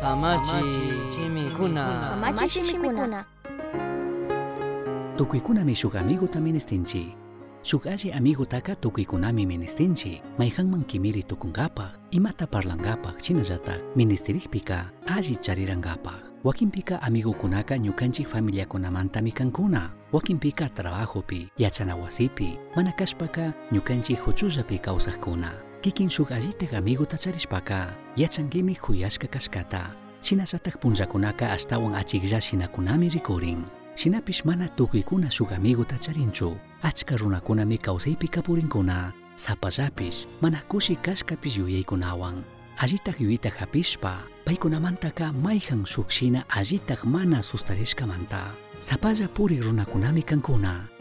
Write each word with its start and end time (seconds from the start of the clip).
Samachi 0.00 0.60
chimikuna. 1.14 2.00
Samachi 2.00 2.60
chimikuna. 2.62 3.24
Tukuykunami 5.16 5.74
shuk 5.74 5.94
amigo 5.96 6.26
ta 6.26 6.40
menestinchi. 6.40 7.14
Shuk 7.62 7.86
alli 7.86 8.12
amigo 8.12 8.44
taka 8.44 8.74
tukuykunami 8.74 9.46
menestinchi. 9.46 10.22
Mayhanman 10.38 10.84
kimiri 10.84 11.22
tukunkapaq, 11.22 11.90
imata 12.10 12.46
parlankapaq 12.46 13.18
chinallatak 13.22 13.80
ministerikpika 13.96 14.90
alli 15.06 15.36
charirangapaq. 15.36 16.34
Wakinpika 16.44 17.02
amigukunaka 17.02 17.76
ñukanchik 17.78 18.28
familiakunamantami 18.28 19.32
kankuna. 19.32 19.90
Wakinpika 20.12 20.68
trabajopi, 20.68 21.48
yachana 21.58 21.96
wasipi, 21.96 22.58
mana 22.76 22.92
kashpaka 22.92 23.52
ñukanchik 23.72 24.20
huchullapi 24.20 24.78
kawsaqkuna. 24.78 25.52
Κι 25.92 26.08
σου 26.08 26.26
γαζί 26.28 26.48
τε 26.48 26.66
τα 27.08 27.16
τσαρισπακά, 27.16 27.96
για 28.14 28.28
τσαγκίμι 28.28 28.74
χουιάσκα 28.74 29.26
κασκατά. 29.26 29.96
Σινά 30.18 30.44
σα 30.44 30.58
τεχπούν 30.58 30.94
ζακουνάκα 30.94 31.50
αστάουν 31.50 31.94
ατσιγζά 31.94 32.40
συνακουνά 32.40 32.96
με 32.96 33.08
ζικούριν. 33.08 33.64
Σινά 33.94 34.22
πισμάνα 34.22 34.68
του 34.68 34.88
γουικού 34.92 35.18
να 35.18 35.28
σου 35.28 35.46
γαμίγου 35.50 35.84
τα 35.84 35.94
τσαρίντσου, 35.94 36.56
ατσκαρούν 36.80 37.34
ακούνα 37.34 37.64
μη 37.64 37.76
καουθεί 37.76 38.16
πικα 38.16 38.40
πουρινκουνά. 38.40 39.14
Θα 39.34 39.56
παζάπει, 39.58 40.12
μα 40.40 40.50
να 40.50 40.58
ακούσει 40.58 40.94
κάσκα 40.94 41.36
πιζιουί 41.36 41.84
κουνάουαν. 41.84 42.44
Αζίτα 42.80 43.14
γιουί 43.16 43.38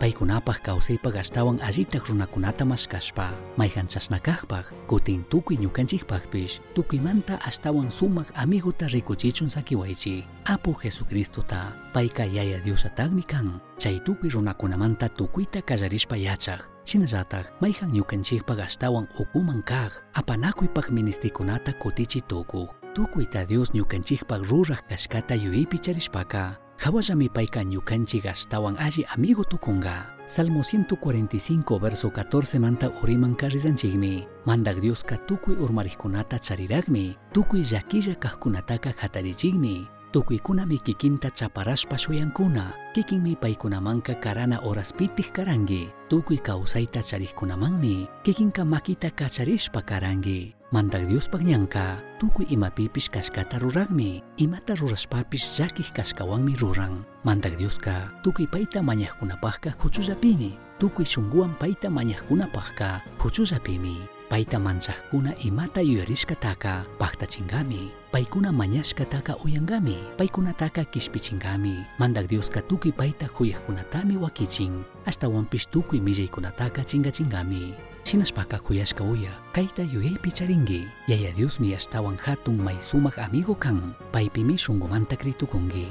paykunapak 0.00 0.62
kawsaypak 0.62 1.16
ashtawan 1.22 1.60
allitak 1.62 2.08
runakunata 2.08 2.64
maskashpa 2.64 3.30
mayjanchasnakajpak 3.56 4.72
kutin 4.86 5.24
tukuy 5.30 5.56
ñukanchikpakpish 5.56 6.60
tukuymanta 6.74 7.38
ashtawan 7.46 7.90
sumak 7.90 8.28
amiguta 8.34 8.86
rikuchichun 8.86 9.48
sakiwaychik 9.50 10.26
apu 10.44 10.74
jesucristuta 10.82 11.72
payka 11.92 12.24
yaya 12.24 12.60
diosatagmi 12.60 13.22
kan. 13.22 13.60
Chay 13.78 14.00
tukuy 14.04 14.30
runakunamanta 14.30 15.08
tukuyta 15.08 15.62
kallarishpa 15.62 16.16
yachak 16.16 16.66
chinallataj 16.84 17.46
mayjan 17.60 17.90
ñukanchikpak 17.92 18.60
ashtawan 18.60 19.08
ukuman 19.18 19.62
kaq. 19.62 19.92
Apanakuypak 20.14 20.90
ministrikunata 20.90 21.72
kutichitukuj 21.72 22.68
tukuyta 22.94 23.44
dios 23.46 23.70
ñukanchikpak 23.74 24.42
ruraj 24.50 24.80
kashkata 24.88 25.34
yuypi 25.34 25.78
charishpaka. 25.78 26.63
Hawallami 26.78 27.28
payka 27.28 27.62
ñukanchik 27.64 28.26
ashtawan 28.26 28.76
alli 28.78 29.06
amigo 29.14 29.44
tukunga. 29.44 30.10
Salmo 30.26 30.60
145 30.62 31.78
verso 31.80 32.10
14 32.10 32.58
manta 32.58 32.90
uriman 33.02 33.34
karizanchikmi. 33.36 34.26
Mandak 34.44 34.80
Dioska 34.80 35.16
tukuy 35.26 35.54
urmarikkunata 35.56 36.38
chariragmi. 36.38 37.16
Tukuy 37.32 37.62
llakilla 37.62 38.14
kajkunataka 38.14 38.92
hatarichikmi. 38.96 39.86
Tukuykunami 40.12 40.78
kikinta 40.78 41.30
chaparashpa 41.30 41.98
shuyankuna. 41.98 42.72
Kikinmi 42.94 43.36
paykunamanka 43.36 44.14
karana 44.14 44.56
horaspitik 44.56 45.32
karangi. 45.32 45.88
Tukuy 46.08 46.38
kawsayta 46.38 47.02
charikkunamanmi. 47.02 48.08
Kikinka 48.22 48.64
makita 48.64 49.10
kacharishpa 49.10 49.82
karangi. 49.82 50.54
Mandak 50.74 51.06
Diospaq 51.06 51.46
ñanka, 51.46 52.02
tukuy 52.18 52.50
imapipish 52.50 53.06
kashkata 53.06 53.62
ruragmi, 53.62 54.18
imata 54.42 54.74
rurashpapish 54.74 55.54
llakik 55.54 55.94
kashkawanmi 55.94 56.58
ruran. 56.58 57.06
Mandak 57.22 57.54
Dioska, 57.54 58.10
tukuy 58.26 58.50
payta 58.50 58.82
mañaqkunapaqqa 58.82 59.78
huchullapimi, 59.78 60.58
tukuy 60.82 61.06
shunguwan 61.06 61.54
payta 61.62 61.86
mañaqkunapaqqa 61.86 63.06
huchullapimi. 63.22 64.02
Payta 64.26 64.58
manchaqkuna 64.58 65.38
imata 65.46 65.78
yuyarishkataka 65.78 66.90
paqtachinkami, 66.98 67.94
paykuna 68.10 68.50
mañashkataka 68.50 69.46
uyangami, 69.46 70.02
paykunataka 70.18 70.90
kishpichinkami. 70.90 71.86
Mandak 72.02 72.26
Dioska 72.26 72.66
tukuy 72.66 72.90
payta 72.90 73.30
huyaqkunatami 73.30 74.18
wakichin, 74.18 74.82
ashtawanpish 75.06 75.70
tukuy 75.70 76.02
millaykunataka 76.02 76.82
chinkachinkami. 76.82 77.93
Shinaspaka 78.04 78.58
kuyashka 78.58 79.04
uya, 79.04 79.30
kaita 79.52 79.82
yuei 79.82 80.18
picharingi, 80.20 80.88
yaya 81.08 81.32
dios 81.32 81.60
mi 81.60 81.74
ashtawan 81.74 82.16
hatun 82.16 82.60
maizumak 82.60 83.18
amigo 83.18 83.54
kan, 83.54 83.94
paipi 84.12 84.44
mi 84.44 84.58
shungo 84.58 84.86
manta 84.88 85.16
kritukungi. 85.16 85.88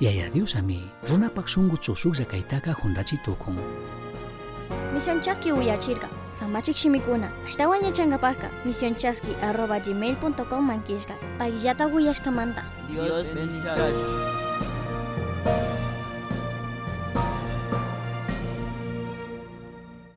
Yaya 0.00 0.30
dios 0.30 0.54
ami, 0.56 0.82
runapak 1.10 1.48
shungo 1.48 1.76
chusukza 1.76 2.24
kaitaka 2.24 2.72
hundachi 2.72 3.16
tukun. 3.24 3.58
Misión 4.94 5.20
Chaski 5.20 5.52
Uya 5.52 5.76
Chirga, 5.76 6.08
Samachik 6.30 6.76
Shimikuna, 6.76 7.30
Ashtawan 7.46 7.82
Yachanga 7.82 8.18
Paka, 8.18 8.50
Misión 8.64 8.94
Chaski 8.94 9.34
arroba 9.42 9.80
gmail.com 9.80 10.62
manquishga, 10.66 11.14
Pagillata 11.38 11.86
Uya 11.86 12.14
Dios 12.88 13.26
bendiga. 13.34 14.39